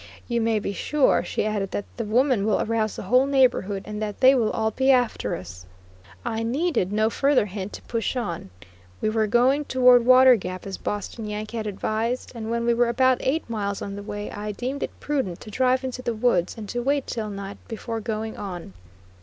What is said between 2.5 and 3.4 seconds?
arouse the whole